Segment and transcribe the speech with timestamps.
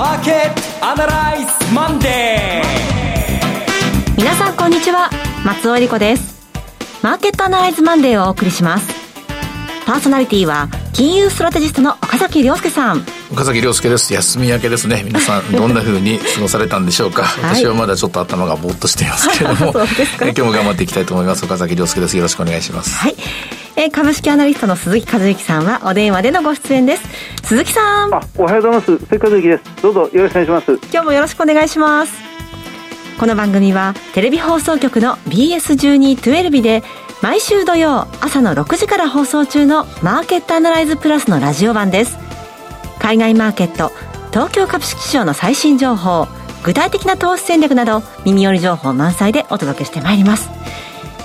[0.00, 4.16] マーケットアナライズマンデー。
[4.16, 5.10] 皆さんこんにちは。
[5.44, 6.40] 松尾英里子です。
[7.02, 8.94] マーケットアナライズマンデーをお送りします。
[9.84, 13.04] パーソナリティは金融ストラテジストの岡崎良介さん。
[13.30, 14.14] 岡崎良介です。
[14.14, 15.02] 休み明けですね。
[15.04, 19.74] 皆さん どんなふうに過ごされたんでしょうか、はい、私はまだちょっと頭がぼーっとしていますけれども。
[20.18, 21.44] 今日も頑張っていきたいと思います。
[21.44, 22.16] 岡崎良介です。
[22.16, 22.96] よろしくお願いします。
[22.96, 27.02] はいえー、株式アナリストの鈴木一之さんはお電話でのご出演です。
[27.42, 28.14] 鈴木さん。
[28.14, 28.98] あおはようございます。
[29.06, 29.82] 鈴木和之です。
[29.82, 30.72] どうぞよろしくお願いします。
[30.92, 32.12] 今日もよろしくお願いします。
[33.18, 36.82] この番組はテレビ放送局の BS1212 で
[37.22, 42.18] 毎週土曜朝の6時から放送中のマーケットアナライズプラスのラジオ版です。
[42.98, 43.92] 海外マーケット
[44.30, 46.28] 東京株式市場の最新情報
[46.64, 50.50] 具体的な投資戦略など耳寄り情報満載でお届けしてまいります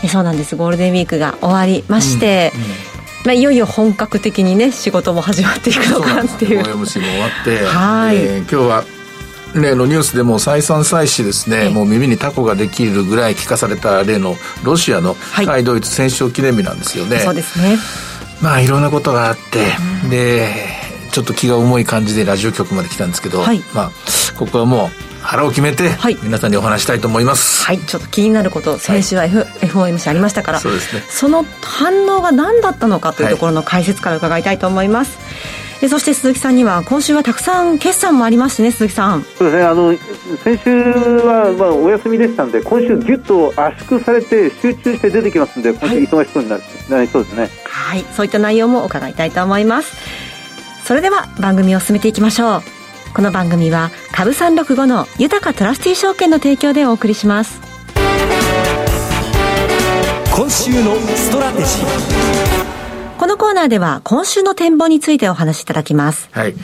[0.07, 0.55] そうなんです。
[0.55, 2.67] ゴールデンウィークが終わりまして、うんうん、
[3.25, 6.61] まあ、いよいよ本格的にね仕事も始まっていくのかなっていう。
[6.61, 8.83] OMC も終わってはい、えー、今日は
[9.55, 15.15] 例のニュースでも再三再四ですね、もう耳にタコができるぐらい聞かされた例のロシアの
[15.45, 17.77] 対ドイツ戦勝記念日なんですよね、はい、そうですね。
[18.41, 19.65] まあいろんなことがあって、
[20.03, 20.53] うん、で
[21.11, 23.91] ちょっと気が重い感じでラジオ局まで来たんですけど、はい、まあ
[24.37, 25.91] ここはもう腹を決めて、
[26.23, 27.65] 皆さんにお話したいと思います。
[27.65, 27.79] はい。
[27.79, 29.47] ちょっと気になること先週は、F はい、
[29.91, 31.01] FOMC ありましたからそうですね。
[31.09, 35.17] その反応が何だったのかというところの解説から伺いたいと思います、
[35.79, 39.23] はい、そして鈴木さんには今週はたくさん決算もありましてね鈴木さん。
[39.23, 39.63] そうですね。
[39.63, 39.95] あの
[40.43, 46.59] 先週はまあお休みでしたんで今週ぎゅっと圧縮されて集中して出てきますんで今週忙しそうにな,、
[46.89, 47.49] なりそうですね。
[47.65, 48.05] はい。
[48.15, 49.95] そういった内容も伺いたいと思います。
[50.83, 52.74] それでは番組を進めていきましょう
[53.15, 57.61] この番組は株三六五の豊かトラスティ証券の提供でお送りします
[60.35, 66.27] 今週のストラテジーこのコーナーでは今週の展望についてお話しいただきます。
[66.33, 66.55] はい。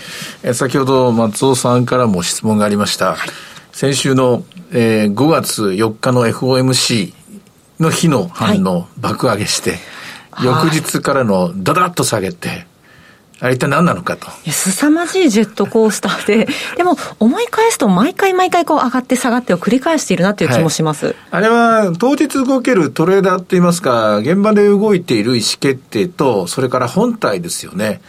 [0.43, 3.15] え先ほど松尾さんからも質問がありました。
[3.15, 3.29] はい、
[3.71, 7.13] 先週の、えー、5月4日の FOMC
[7.79, 9.79] の日の反応、爆上げして、
[10.43, 12.60] 翌日からのダダッと下げて、
[13.41, 14.27] あれ一体何なのかと。
[14.49, 16.47] 凄まじいジェットコースターで、
[16.77, 21.07] でも思い返すと毎回毎回こう上がって下がってを繰り返しているなという気もします。
[21.07, 28.01] はい、あれは当日動けるトレーダーといいますか、現場で動いている意思決定と、それから本体ですよね。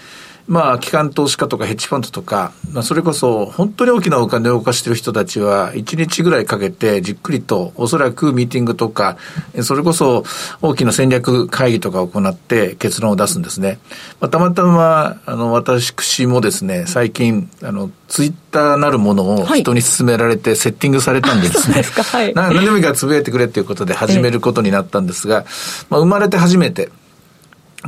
[0.48, 9.16] まあ、機関投資家とかヘッジファンドとか、まあ、それこそ本当に大きなお金を動かしている人たちは、1日ぐらいかけてじっくりと、おそらくミーティングとか、
[9.62, 10.25] それこそ
[10.60, 13.78] 大きな戦略会議とかを行って結論を出すんですね。
[14.20, 21.82] まあ、たまたま、あの、私もですね、最近、あの、ツイッターなるものを人に勧められてセッティングされたんですね。
[21.82, 25.47] はい、何でもいいからつぶやいてくれっていうことで始めることになったんですが、
[25.88, 26.91] まあ、生まれて初めて、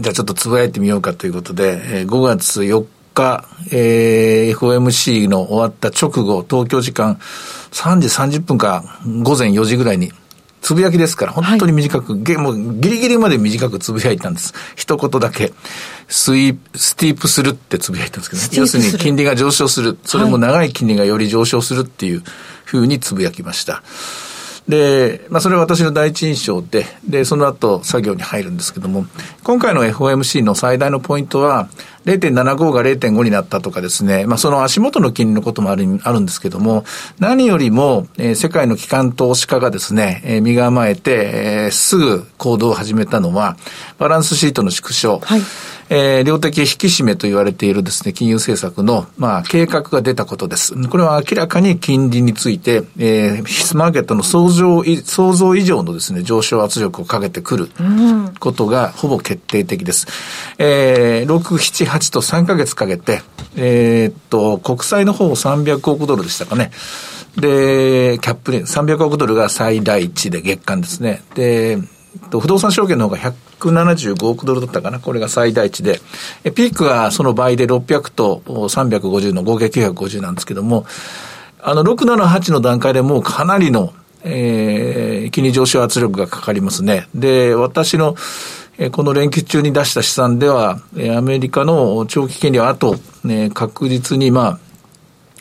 [0.01, 2.85] じゃあちょっとつぶやいてみようかということで、えー、5月4
[3.15, 7.15] 日、えー、FOMC の終わった直後、東京時間
[7.71, 8.85] 3時30分か
[9.23, 10.13] 午前4時ぐらいに、
[10.61, 14.55] つぶやきですから、本当に短く、はい、もうギリギリまで短くつぶやいたんです。
[14.77, 15.53] 一言だけ。
[16.09, 19.99] スイスティープするってつぶやいたんですけど、ね、要するに金利が上昇する。
[20.05, 22.23] それも長い金利がより上昇するっていう
[22.65, 23.83] ふうにつぶやきました。
[24.69, 29.05] で、まあ、それは私の第一印象で、で、その後作業に入るんですけども、
[29.43, 31.69] 今回の FOMC の最大のポイントは、
[32.05, 36.85] 0.75が0.5になったとかですね、まあ、その足元の金利のこともあるあるんですけども、
[37.19, 43.57] 何よりも、えー、世界の機関投資家がですね、えー、身構えて、えー、すぐ行動を始めたのは、
[43.99, 45.19] バランスシートの縮小。
[45.19, 45.41] はい
[45.91, 50.75] えー、量的引き締めと言われているですね、金融政策の、まあ、計画が出たことです。
[50.89, 57.69] これは明らかに金利について、えー、マーケットの想像、想像以上のですね、上昇圧力をかけてくる
[58.41, 60.07] ことがほぼ決定的です。
[60.59, 63.23] えー、6、7、8と3ヶ月かけて、
[63.57, 66.73] えー、っと、国債の方300億ドルでしたかね。
[67.37, 71.23] で、キャップレ300億ドルが最大値で月間ですね。
[71.35, 71.79] で、
[72.31, 75.01] 不動産証券の方が175億ドルだったかな。
[75.01, 76.01] これが最大値で。
[76.55, 80.87] ピークはその倍で600と350の合計950なんですけども、
[81.61, 83.93] あの、678の段階でもうかなりの、
[84.23, 87.09] えー、金利上昇圧力がかかりますね。
[87.15, 88.15] で、私の、
[88.91, 90.81] この連休中に出した試算では、
[91.17, 94.59] アメリカの長期金利はあと、ね、確実にまあ、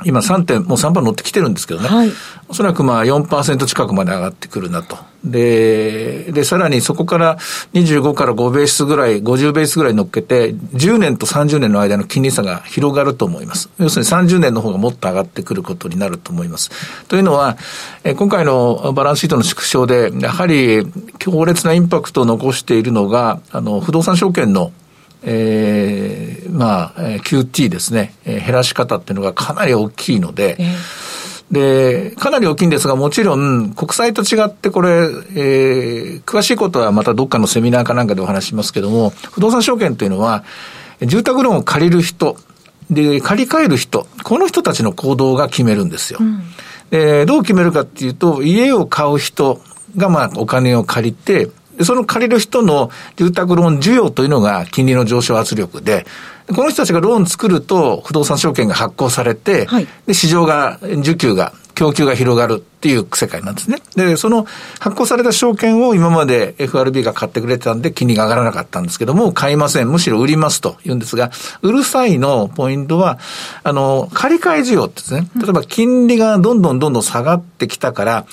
[0.05, 1.87] 今3点、もう3乗ってきてるんですけどね。
[1.89, 2.11] はい、
[2.47, 4.97] おそらくまあ4%近くまで上がってくるなと。
[5.23, 7.37] で、で、さらにそこから
[7.73, 13.69] 25から5ベースぐらい、50ベースぐらい乗っけて、10年と30年の間の金利差が広がると思います。
[13.79, 16.71] 要するに30年の方がもっと上がってくることになると思います。
[17.07, 17.57] というのは、
[18.03, 20.85] え今回のバランスシートの縮小で、やはり
[21.19, 24.73] 強烈なインパクトを残しているのが、あの、不動産証券の
[25.25, 31.13] えー、まあ、QT ですね、えー、減らし方っていうのがかなり大きいので、えー
[31.53, 40.43] で、かなり大きいんですが、もちろん、国債と違ってこれ、えー、詳しいことはまたどっかのセミナーかなんかでお話しますけども、不動産証券というのは、
[41.01, 42.37] 住宅ローンを借りる人、
[42.89, 46.19] で、借り換える人、この人たちの行動が決めるんですよ。
[46.21, 46.41] うん、
[46.89, 49.61] で、どう決めるかっていうと、家を買う人
[49.95, 56.05] が、まあ、お金を借りて、その借りる人の住宅ローン需要というのが金利の上昇圧力で、
[56.47, 63.79] この人たちがローン作ると不動産証券が発行されて、はい、で市場が、需給が供給が広がるっていう世界なんですね。
[63.97, 64.45] で、その
[64.79, 69.89] 発行された証券を今まで FRB が買ってくれてたんで金利が上がらなかったんですけども、買いません。
[69.89, 71.31] むしろ売りますと言うんですが、
[71.61, 73.19] 売る際のポイントは、
[73.63, 78.25] あの、借り換え需要ってですね、例えば金利がどんどんどんどん下がってきたから、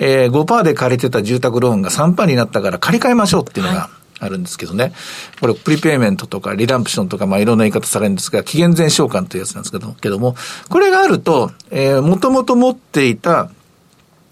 [0.00, 4.92] えー、5%で借りてた住宅ローンが3%になったから借り換えましょうっていうのが、はいあるんですけどね。
[5.40, 10.36] これ、プリペイメントとかリランプションとか、まあ、いろんな言い方されるんですが、期限前償還というやつなんですけどけども、
[10.68, 13.50] これがあると、えー、もともと持っていた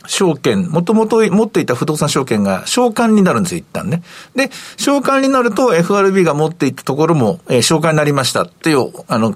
[0.06, 4.02] 証券、もともと持っていた不動産証券が償還になるんですよ、一旦ね。
[4.34, 9.34] で、償還になると FRB が持っていたところも、えー、償還になりましたっていう、あの、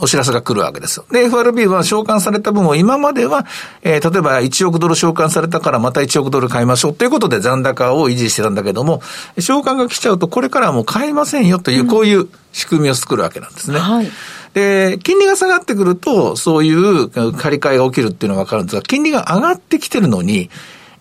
[0.00, 1.06] お知らせが来るわけですよ。
[1.10, 3.46] で、FRB は償還された分を今までは、
[3.82, 9.00] えー、例えば1億ドル償還されたからまた1億ドル買いましょうということで残高を維持してたんだけども、
[9.36, 13.78] 償還が来ちゃうとこれからはもう買えませんよという、こういう仕組みを作るわけなんですね。
[13.78, 14.10] はい
[14.54, 20.50] で、金利が下がってくると、そういう借り換えが起きるっていうのがわかるんですが、金利が上がってきてるのに、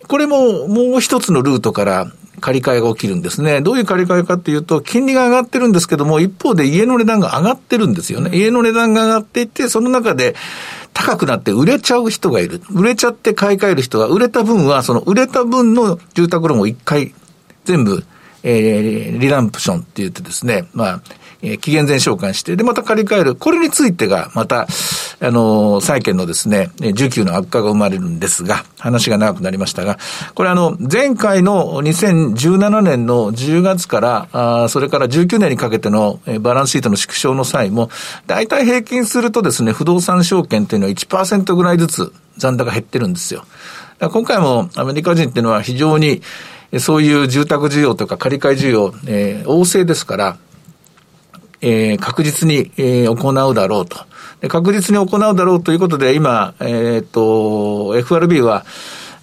[0.08, 3.62] これももう一つのルートから借り換えが起きるんですね。
[3.62, 8.38] どういう借り換えかっていうと、金利が上がってるんですけども、一方で家の値段が上がってるんですよね。
[8.38, 10.36] 家の値段が上がっていって、その中で
[10.94, 12.62] 高くなって売れちゃう人がいる。
[12.72, 17.14] 売れちゃって買い換える人が、売れた分は、その売れた分の住宅ローンを一回
[17.66, 18.04] 全部、
[18.44, 21.02] えー、リランプションって言ってですね、まあ、
[21.42, 23.36] えー、期限前償還して、で、また借り換える。
[23.36, 24.68] これについてが、また、
[25.20, 29.98] あの、債券のですね、需給の悪化が生まれるんですが、話が長くなりましたが、
[30.36, 37.90] これあの、前回の2017年の10月から、あそれから19年にかけてのバランスシートの縮小の際も、
[38.28, 43.46] 大体平均するとですね、不動産証券っていうのは1%ぐらいずつ残高減ってるんですよ。
[44.00, 46.22] 今回もアメリカ人っていうのは非常に、
[46.80, 50.38] そういう住宅需要とか借り換え需要、えー、旺盛ですから、
[51.62, 53.98] えー、確実に、えー、行うだろうと。
[54.48, 58.66] 確実に行うだろうということで、今、えっ、と、FRB は、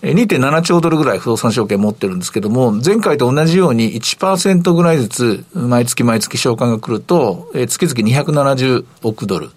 [0.02, 9.50] 2.7兆ドルぐらい不動産証券持ってるんですけども、前回と同じように1%ぐらいずつ毎月毎月償還が来ると、えー、月々270億ドル。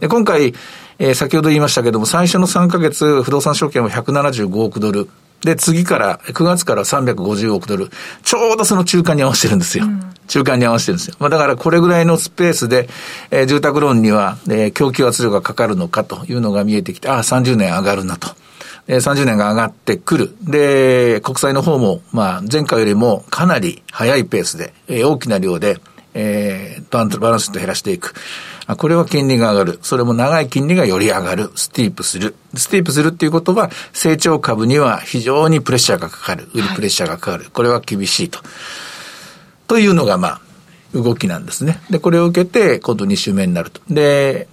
[0.00, 0.54] で今回、
[0.98, 5.10] えー、先ほど言いましたけども、最初の3ヶ月不動産証券は175億ドル。
[5.44, 7.90] で、次から、9月から350億ドル。
[8.22, 9.84] ちょうどその中間に合わせてるんですよ。
[9.84, 11.16] うん、中間に合わせてるんですよ。
[11.18, 12.88] まあ、だからこれぐらいのスペースで、
[13.30, 18.28] えー、住宅ローンには、えー、供給圧力がかかるのかというのが見えてきて、ああ、30年上がるなと。
[18.86, 20.36] えー、30年が上がってくる。
[20.42, 25.78] で、国債の方も、まあ、前回よりもかなり早いペースで、えー、大きな量で、
[26.14, 28.14] えー、バランスと減らしていく。
[28.78, 29.78] これは金利が上がる。
[29.82, 31.50] それも長い金利がより上がる。
[31.54, 32.34] スティープする。
[32.54, 36.48] スティープするっていうことは、成長株には非常にプレッシャーがかかる。
[36.54, 37.50] 売りプレッシャーがかかる。
[37.52, 38.40] これは厳しいと。
[39.66, 40.40] というのが、まあ、
[40.94, 41.80] 動きなんですね。
[41.90, 43.80] で、これを受けて、今度2週目になると。
[43.90, 44.48] で、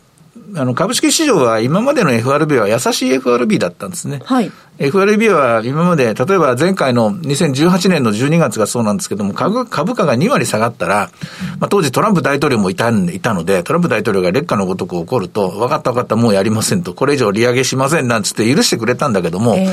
[0.56, 4.22] あの、株式市場は今までの FRB は優しい FRB だったんですね。
[4.26, 4.52] はい。
[4.80, 11.12] FRB は今まで、例えば前回の2018年の12月がそうなんですけども、株株価が2割下がったら、
[11.60, 19.72] まあ当時トランプ大統領もいたいたので、トランプ大統領が劣化のごとく起こると、分かった分かった、もうやりませんと、これ以上利上げしませんなんつって許してくれたんだけども、えー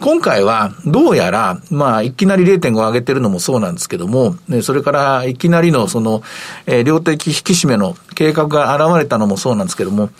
[0.00, 6.22] 今回は、どうやら、まあ、いきなり0.5上げてるのもそうなんですけども、それから、いきなりの、その、
[6.66, 10.10] えー、量的引き締めの計画が現れたのもそうなんですけども、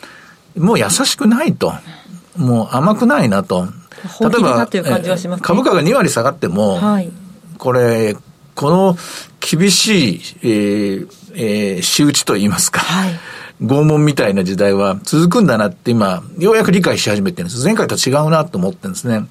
[0.57, 1.73] もう優しくないと。
[2.35, 3.67] もう甘くないなと。
[4.19, 4.67] 例えば、
[5.41, 7.11] 株価が2割下がっても、はい、
[7.57, 8.15] これ、
[8.55, 8.97] この
[9.39, 13.19] 厳しい、えーえー、仕打ちといいますか、はい、
[13.61, 17.63] 拷問みたいな時代は続くんだなって今、ようやく理解し始めてるんです。
[17.63, 19.27] 前回と違うなと思ってるんですね。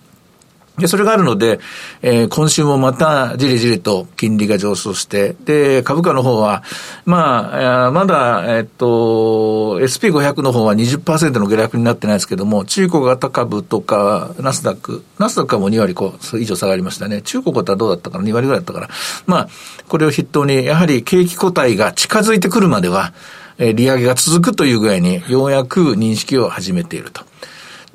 [0.79, 1.59] で、それがあるので、
[2.03, 6.63] えー、今週もまたじりじりと金利が上昇して、で、株価の方は、
[7.07, 17.23] まあ、まだ、えっと、SP500 の方は20%の下落になってないですけども、中古型株とか、ナスダック、ナスダックはもう2割こう以上下がりましたね。
[17.23, 18.91] 中古型はどうだったかな ?2 割ぐらいだったから。
[19.27, 19.49] まあ、
[19.89, 23.15] これを筆頭に、やはり景気個体が近づいてくるまでは、
[23.59, 27.25] えー、利上げが続くという具合に、ようやく認識を始めていると。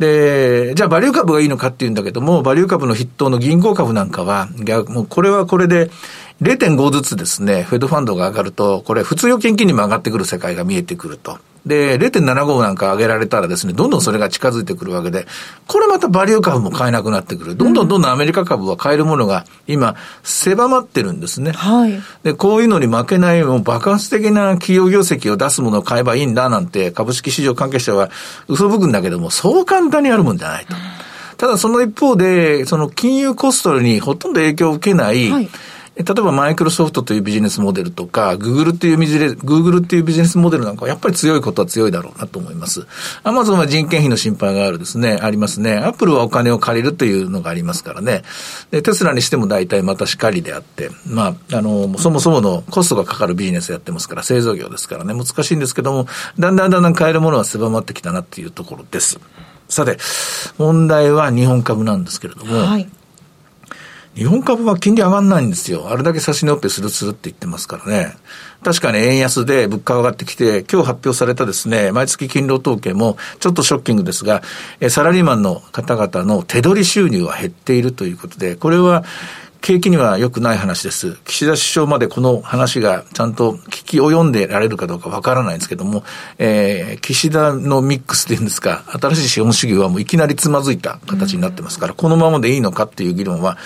[0.01, 5.91] で、じゃあバリュー株がいいのかっていうんだけども、バリュー株の筆頭の銀行株なんかは、逆、もうこれはこれで、
[6.41, 11.37] 0.5ずつですね、フェドファンドが上がると、これ普通預金金利も上がってくる世界が見えてくると。
[11.65, 15.27] で、0.75なんか上げられたらですね、どんどんそれが近づいてくるわけで、
[15.67, 17.55] これまたバリュー株も買えなくなってくる。
[17.55, 21.51] どんどんどんどんアメリカ株は買えるものが今、狭まってるんですね。
[21.51, 22.01] はい。
[22.23, 28.09] で、こういうのに負けないもう爆発的な企業業績を出すものを買えばいいんだなんて株式市場関係者は
[28.47, 30.73] 嘘吹くんだけども、そう簡単にあるもんじゃないと。
[31.37, 35.49] ただその一方で、その金融コストにほとんど影響を受けない、はい
[35.97, 42.87] 例えばマイクロソフトというビジネスモデルとか、グーグルっていうビジネス、グーグルっていうビジネスモデルなんかはやっぱり強いことは強いだろうなと思います。
[43.23, 45.75] アマゾンは人件費の心配があるですね、ありますね。
[45.75, 48.23] アップルはお金を借りるというのがありますからね。
[48.71, 56.07] で、テスラにしても大体またしかりであって、まあ、あの、そもそものコストがかかるビジネスやってますから、製造業ですからね、難しいんですけども、
[56.39, 59.19] だんだんだんだん買えるものは狭まってきたなっていうところです。
[59.67, 59.97] さて、
[60.57, 62.89] 問題は日本株なんですけれども、はい
[64.15, 65.89] 日本株は金利上がんないんですよ。
[65.89, 68.13] あれだけ差し値オペするするって言ってますからね。
[68.61, 74.41] 確かに円安で物価上がってきて、今日発表されたですね、毎月勤労統計もちょっとショッキングですが、
[74.89, 79.05] サラリーマンの方々の手取り収入は減っているということで、これは
[79.61, 81.17] 景気には良くない話です。
[81.23, 86.03] 岸田首相までこの話がちゃんと聞き及んでられるかどうかわからないんですけども、
[86.37, 93.57] えー、岸田のミックスっていうんですか、新しい資本主義はもういきなりつまずいた形になってますから、このままでいいのかっていう議論は、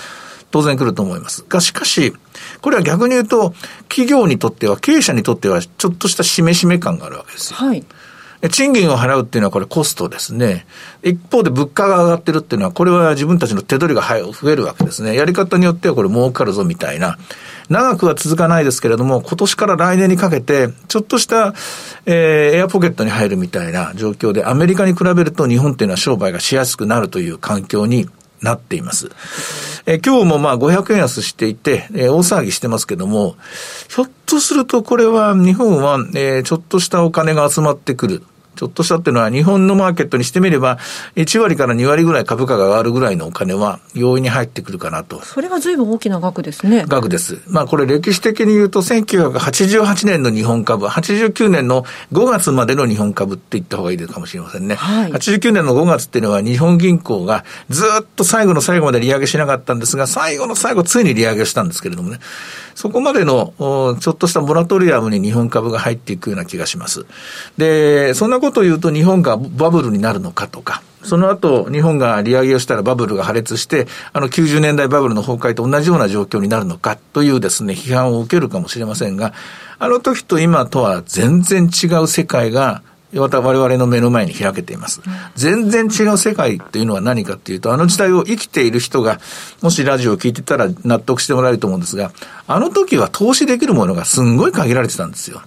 [0.52, 1.46] 当然来ると思います。
[1.48, 2.14] が、しかし、
[2.62, 3.54] これは逆に言うと、
[3.90, 7.58] 企業にとっては、経営者にとっては、ちょっとしたしめしめ感があるわけですよ。
[7.58, 7.86] はい。
[8.50, 10.66] 賃金を払うっていうのはこれコストですね。
[11.04, 15.16] 一方で物価が上がってるっていうのは、これは自分たちの手取りが増えるわけですね。
[15.16, 17.18] やり方によってはこれ儲かるぞみたいな。
[17.70, 21.54] 長くは続かないですけれども、今年から来年にかけて、ちょっとした、
[22.06, 28.08] えー、エアポケットに入るみたいな状況で、アメリカに比べると日本っていうのは商売がしやすくなるという環境に
[28.42, 29.10] なっています。
[29.86, 33.36] え今日もまあ500円安していて、え大騒ぎしてますけども、
[33.90, 38.24] ひょっとするとこれは日本は、えちょっとしたお金が集まってくる。
[38.56, 40.80] ちょっとしたっていうのは日本のマーケットにしてみれば、
[41.16, 45.22] 1割から2割ぐらい株価が上がるぐらいのお金は容易に入ってくるかなと。
[45.24, 46.86] それは随分大きな額ですね。
[46.88, 47.40] 額です。
[47.48, 54.76] まあこれ歴史的に言うと1988年の日本株、89年の5月までの日本株って言った方がいいかもしれませんね。
[54.76, 62.20] はい、89年の5月っていうのは日本銀行がずっと最後の最後まで利上げしなかったんですが、最後の最後ついに利上げをしたんですけれどもね。
[62.76, 63.54] そこまでの
[64.02, 67.06] ちょっとしたモラトリアムに日本株が入っていくような気がします。
[67.58, 79.34] で、そんなこと言うと日本がバブルになるのかとか、その後、日本が利上げをしたらバブルが破裂して、あの90年代バブルの崩壊と同じような状況になるのかというですね、批判を受けるかもしれませんが、
[79.78, 82.82] あの時と今とは全然違う世界が
[83.14, 85.02] また我々の目の前に開けています。
[85.36, 89.20] 全然違う世界っていうのは何かっていうと、あの時代を生きている人が、
[89.62, 92.12] もしラジオを聞いてたら納得してもらえると思うんですが、
[92.48, 95.42] あの時は投資できるものがすんごい限られてたんですよ。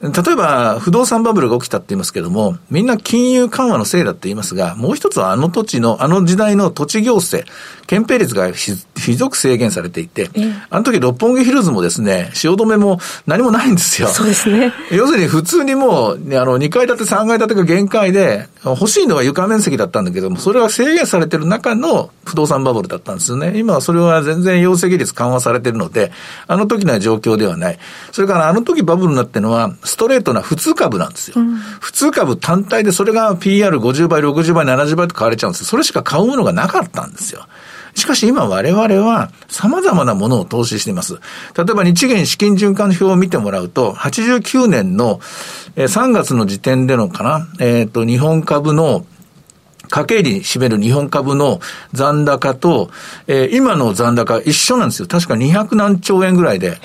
[0.00, 7.46] 例えば、不動産バブルが起きたって言いますけども、みんな金融緩和のせいだって言いますが、もう一つはあの土地の、あの時代の土地行政、
[7.86, 8.72] 憲兵率がひ
[9.18, 10.30] どく制限されていて、
[10.70, 14.08] あの時六本木ヒルズもですね、汐留も何もないんですよ。
[14.08, 14.72] そうですね。
[14.90, 23.58] 要するに普通にもう、あの、2階建て3階建てが限界で、欲しいのは床面積だったんだけども、それは制限されてる中の不動産バブルだったんですよね。
[23.58, 26.12] 今はそれは全然容積率緩和されてるので、
[26.46, 27.78] あの時の状況ではない。
[28.12, 31.34] それからあの時バブルになってるのは、ストレートな普通株なんですよ。
[31.36, 35.66] うん、普通株単体でそれが PR50 倍、60倍、70倍と買われちゃうんですよ。
[35.66, 37.46] それしか買うものがなかったんですよ。
[37.96, 41.14] しかし今我々は様々なものを投資しています。
[41.56, 45.18] 例えば日銀資金循環表を見てもらうと、89年の
[45.74, 49.04] 3月の時点でのかな、えっ、ー、と、日本株の
[49.90, 51.60] 家計に占める日本株の
[51.92, 52.90] 残高と、
[53.26, 55.08] えー、今の残高一緒なんですよ。
[55.08, 56.78] 確か200何兆円ぐらいで。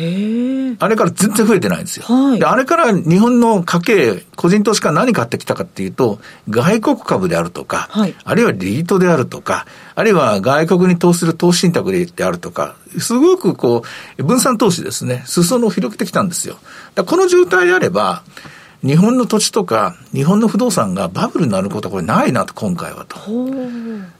[0.80, 2.06] あれから全然増えてないんですよ。
[2.06, 6.20] はい、であれから日本の家計、個人投資家何買ってきたかっていうと、
[6.50, 13.84] 外国株であるとか、はい、あるいはリートであるとか、あるいは外国に投資する投資信託であるとか、すごくこ
[14.18, 16.58] う、分散投資ですね、裾野を広げてきたんですよ。
[16.96, 18.24] この状態であれば、
[18.84, 23.18] 日本の土地とか、日本の不動産がバブルになることはこれないなと、今回はと。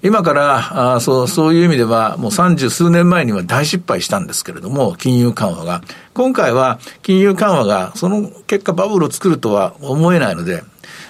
[0.02, 5.82] 今からあそう、そういう意味では、もう三十数年前には大失敗したんですけれども、金融緩和が。
[6.14, 10.64] 今回は金融緩和が、その結果バブルを作るとは思えないので、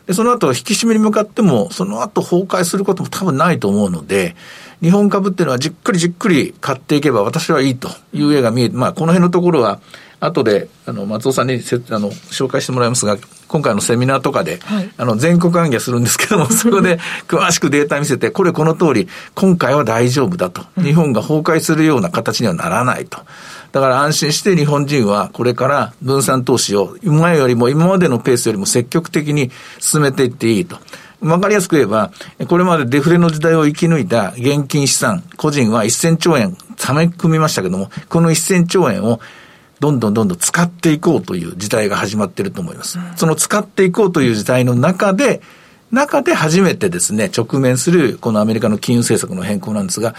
[0.07, 4.35] で、その後引き締めに向かっても、その後崩壊することも多分ないと思うので、
[4.81, 9.79] 日本株っていうのはじっくりじっくり買っていけば私はいいという絵が見えて、まあこの辺のところは、
[10.25, 13.17] 後で、あの、松尾さんにせあの紹介してもらいますが、
[13.47, 20.63] 今回のセミナーとかで、はい、あの、全国暗記するんですけども、 そこで詳しくデータ見せて、これこの通り、今回は大丈夫だと。
[20.81, 23.19] 日本が崩壊するような形にはならないと。
[23.71, 30.77] だから安心して日本人はこれから分散投資を前よりも今までのペースよりも積極的に進めていっていいと。
[31.21, 32.11] わかりやすく言えば、
[32.47, 39.19] これまでデフレの時代を生き抜いた現金資産、個人は1000兆円、ため組みましたけども、この1000兆円を
[39.79, 42.97] どんどんどんどん使っていこうという時代が始まっていると思います。
[43.15, 45.41] その使っていこうという時代の中で、
[45.91, 50.15] 中で初めてですね、直面するこのアメリカの金融政策の変更なんですが、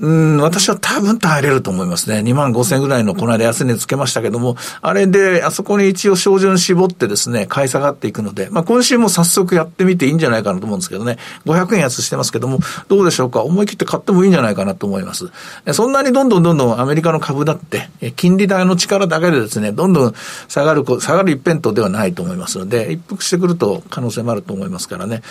[0.00, 2.20] うん、私は多分耐えれると思いますね。
[2.20, 13.42] 2万5千ぐらいのこの間安値つけましたけども、あれで、あそこに一応照準絞ってですね、買い下がっていくので、まあ今週も早速やってみていいんじゃないかなと思うんですけどね、500円安してますけども、どうでしょうか？
[13.42, 15.30] 思い切って買ってもいいんじゃないかなと思います。
[15.72, 20.14] そんなにどんどんどんどんアメリカの株だって、金利代の力だけでですね、どんどん
[20.46, 25.22] 下がる、下がる一辺倒ではないと思いますので、一服してくると可能性もあると思いますからね、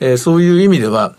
[0.00, 1.14] えー、そういう意味では、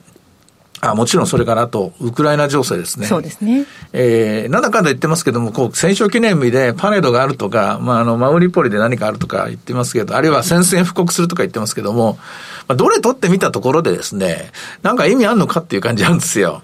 [0.80, 3.08] あもちろんそれからあと、ウクライナ情勢ですね。
[3.08, 3.66] そうですね。
[3.94, 12.20] えー、なんだかんだ言ってますけども、こう、戦勝記念日でパレードがあるとか、まあ、あの、マウリポリで何かあるとか言ってますけど、あるいは宣戦布告するとか言ってますけども、
[12.68, 14.52] まあ、どれ取ってみたところでですね、
[14.84, 16.62] なんか意味あんのかっていう感じなんですよ。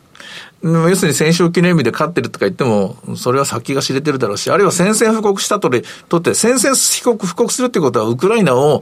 [0.63, 8.81] 要するに戦勝記念日で勝ってるとか言っても、それは先が知れてるだろうし、あるいは宣戦布告したとで、とって、宣戦布告、布告するってことは、ウクライナを、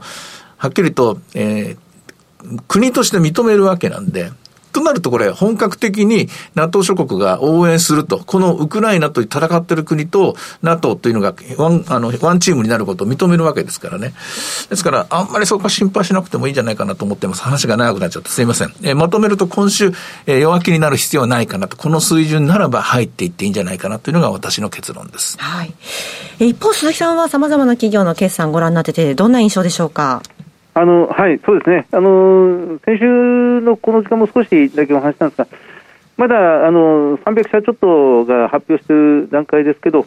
[0.58, 4.30] はっきりと、えー、国として認めるわけなんで、
[4.72, 14.14] となるとこれ、本格的に NATO 諸国が応援すると、このウクライナと戦っている国と NATO というのがワンあのワンチームになることを認めるわけですからね。
[14.70, 17.42] ですから、あんまりそこは心配しなくてもいいんじゃないかなと思ってます。
[17.42, 18.72] 話が長くなっちゃってすいません。
[18.82, 19.92] えー、まとめると今週、
[20.26, 25.36] えー、弱気になる必要はないかなと、この水準ならば入っていっていいんじゃないかなというのが私の結論です。
[25.38, 25.74] はい。
[26.38, 30.22] 一方、鈴木さんは様々な企業の決算ご覧になってて、どんな印象でしょうか？
[30.74, 35.46] あのはい、そうですね、あの先週のこの時間も少しだけお話したんですが、
[36.16, 40.06] まだあの300社ちょっとが発表している段階ですけど、やっ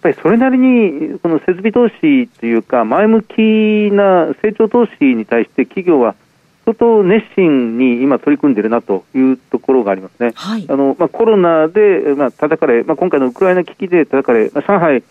[0.00, 6.16] ぱりそれなりにこの設備投資というか、前向きな成長投資に対して企業は
[6.64, 10.32] 相当熱心に今、取り組んでいるなというところがありますね。
[10.34, 15.02] はい、あのまあ、コロナで、まあ、叩かれ、まあ、今回のウクライナ危機で叩かれ、まあ、上海、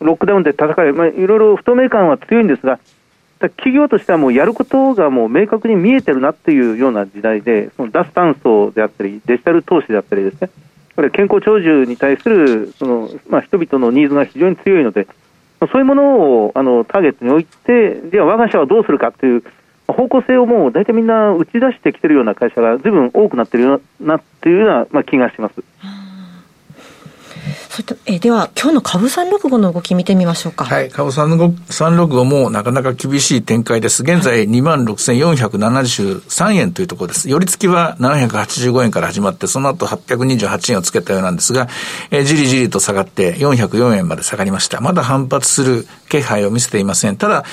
[0.00, 2.78] ロックダウンで叩かれ、まあ、いろいろ不透明感は強いんですが、
[3.48, 10.50] 企業としてはもうやることがもう明確に見えてるなっていうような時代で、その脱炭素であったり、デジタル投資であったりですね、
[10.94, 15.06] これ健康長寿に対するその、まあ、人々のニーズが非常に強いので、
[15.60, 19.42] そういうものをあのターゲットに置いて、じゃあ我が社はどうするかという
[19.88, 25.62] 方向性をもう大体みんな打ち出してきてるような会社がずいぶん多くなってるなっていうような、まあ、気がします。
[27.70, 30.64] そえでは、今日の株365の動き見てみましょうか。
[30.64, 34.02] はい、株365もなかなか厳しい展開です。
[34.02, 37.30] 現在26,473円というところです。
[37.30, 41.68] 寄り付きは785円から始まって、その後828円をつけたようなんですが、
[42.10, 44.80] えー、じりじりと下がって404円まで下がりました。
[44.80, 47.16] まだ反発する気配を見せていません。
[47.16, 47.44] ただ、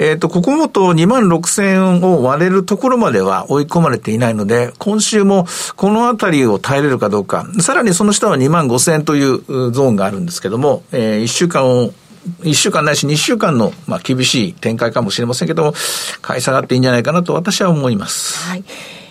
[0.00, 5.46] えっ、ー、と、ここもと2万6千円を割れるところまでは追い込まれていないので、今週も
[5.76, 9.42] このあたりを耐えれるかどうか、さらにその下は2万5千円という
[9.72, 11.92] ゾーンがあるんですけども、えー、1週間を
[12.42, 15.74] 1週間ないし2週間の、まあ、厳しい展開かもしれませんけども、
[16.22, 18.48] 買い下がっていいんじゃないかなと私は思います。
[18.48, 18.64] はい。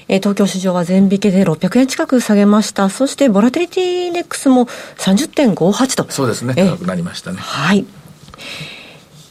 [0.07, 2.89] え東京市場は全引けで600円近く下げました。
[2.89, 4.65] そして、ボラテリティインデックスも
[4.97, 6.11] 30.58と。
[6.11, 6.55] そうですね。
[6.55, 7.37] 高くなりましたね。
[7.37, 7.85] はい。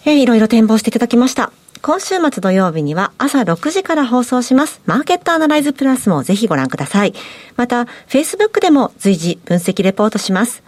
[0.04, 1.52] えー、いろいろ展望していただきました。
[1.82, 4.80] 今週末土曜日には朝6時から放送します。
[4.86, 7.14] マーケットアナライズプラスもぜひご覧ください。
[7.56, 10.62] また、Facebook でも随時分析レポートします。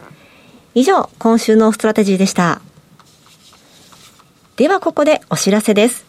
[0.75, 2.61] 以上、今週のストラテジーでした。
[4.57, 6.05] ではここでお知らせです。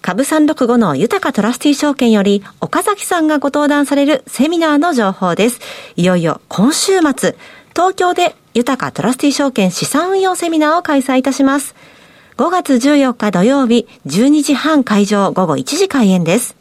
[0.00, 5.60] 株365の豊かトラスティ証券より岡崎さんがご登壇されるセミナーの情報です。
[5.96, 7.36] いよいよ今週末、
[7.74, 11.74] 東京で豊かトラスティ証券資産運用セミナーを開催いたします。
[12.38, 16.56] 5月14日土曜日、12時半会場、午後1時開演です。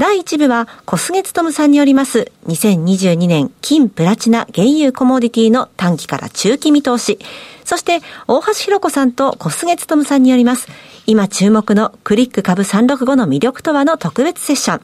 [0.00, 7.18] 第1部は小菅勤さんによります2022年金プラチナ原油コモディティの短期から中期見通し。
[7.66, 10.68] そして大橋弘子さんと小菅勤さんによります
[11.04, 14.80] 今注目のクリック株365の魅力とはの特別セッション。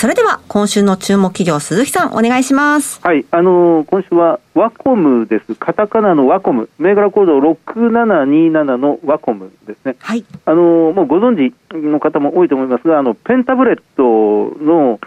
[0.05, 3.01] それでは今週の注目企業鈴木さんお願いします。
[3.03, 5.55] はいあのー、今週はワコムです。
[5.55, 6.69] カタカナのワコム。
[6.79, 9.97] 銘柄コード6727のワコムですね。
[10.01, 10.27] はい。
[10.45, 15.01] あのー、もうご存知の方も多いと思いますがあのペンタブレットの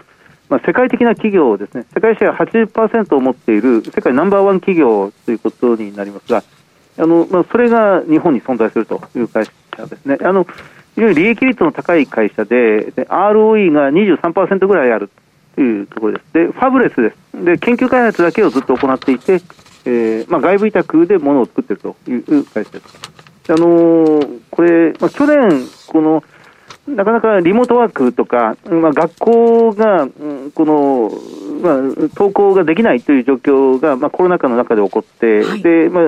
[0.48, 6.42] まあ、世界的な企業ですね、世界シェア80%を持っている世界ナンバーワン企業ということになりますが、
[6.98, 10.16] あのまあ、それが日本に存在するという会社ですね。
[10.22, 10.46] あの
[10.98, 15.08] 非常に利益率の高い会社で、で ROE が23%ぐらいある
[15.54, 16.32] というところです。
[16.32, 17.44] で、ファブレスです。
[17.44, 19.34] で、研究開発だけをずっと行っていて、
[19.84, 22.98] えーまあ、外部委託で物を作っているという会社です。
[23.50, 26.24] あのー、これ、まあ、去年、この、
[26.88, 31.12] なかなかリモートワークとか、まあ、学校が、うん、この、
[31.62, 31.76] まあ、
[32.16, 36.04] 登校ができないという状況が、まあ、コロナ禍の中で起こって、はい、で、まあ、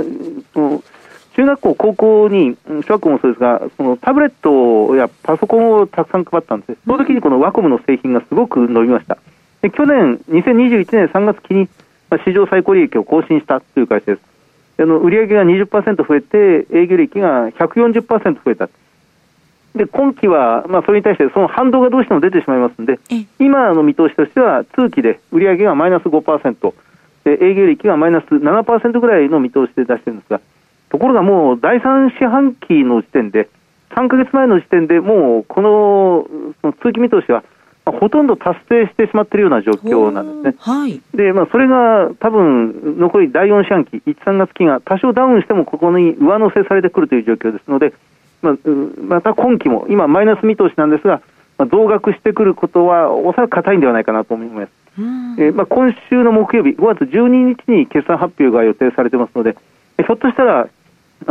[1.37, 6.79] 中学校、高校に、小学校もそうですが、そのタブレットやパソコンをたくさん配ったんです。
[6.85, 9.19] その時にこのワコムの製品がすごく伸びました。
[9.63, 11.69] で去年、2021年3月期に、
[12.09, 14.23] まあ、史上最高利益を更新したという会社です。
[14.83, 18.69] あの売上が20%増えて、営業利益が140%増えた。
[19.75, 22.99] で今期は、まあ、それに対してその反動がどうしても出てしまいますので、
[23.39, 26.75] 今の見通しとしては、通期で売上がマイナス5%、
[27.25, 30.41] で営業利益がマイナス7%ぐらいの見通しで出してるんですが、
[30.91, 33.49] ところがもう第3四半期の時点で、
[33.91, 36.27] 3か月前の時点でもうこの
[36.61, 37.43] その通期見通しは、
[37.87, 40.57] ほとんど達成してしまっているような状況なんですね。
[40.59, 47.95] はい、で、まあ、それが多分残り第4四半期、1、3月期が多少ダウンしてもここに上乗せされてくるという状況ですので、
[48.43, 48.55] まあ、
[49.03, 51.23] また今期も、今マイナス見通しなんですが、
[51.59, 54.71] まあ、増額してくることはおそらく硬いんではないかなと思います。
[55.39, 59.57] えー、まあ、今週の木曜日、5月12日に決算発表が予定されてますので、
[59.97, 60.69] ひょっとしたら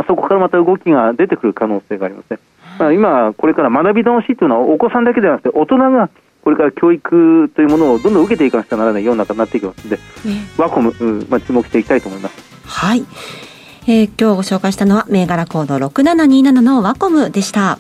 [0.08, 2.40] そこからまた動きが出てくる可能性がありますね。
[2.80, 6.10] まあ、今、これから学び直しというのは、お子さんだけではなくて、大人が
[6.44, 10.02] これから教育というものをどんどん受けていかなくちゃならない世の中になっていきますので、ね、
[10.58, 10.94] ワコム、
[11.30, 12.36] まあ、注目していきたいと思います。
[12.66, 13.06] はい。
[13.88, 17.80] えー、今日ご紹介したのは、銘柄コード6727のワコムでした。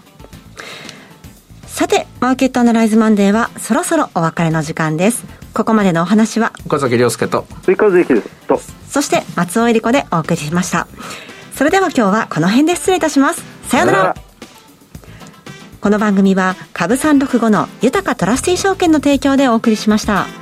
[1.65, 5.25] さて、マーケットアナライズマンデーは、そろそろお別れの時間です。
[5.53, 10.87] ここまでのお話は、岡崎亮介と、追加税ですと、そして松尾恵理子でお送りしました。
[11.59, 13.43] それでは今日はこの辺で失礼いたします。
[13.67, 14.15] さようなら。
[15.81, 20.38] この番組は株365の豊かトラスティ証券の提供でお送りしました。